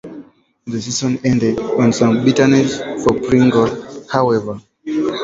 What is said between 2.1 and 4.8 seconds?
bitterness for Pringle, however.